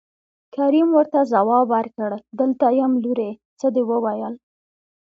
کريم 0.55 0.87
ورته 0.97 1.19
ځواب 1.31 1.65
ورکړ 1.75 2.11
دلته 2.39 2.65
يم 2.79 2.91
لورې 3.03 3.29
څه 3.59 3.67
دې 3.75 3.83
وويل. 3.89 4.33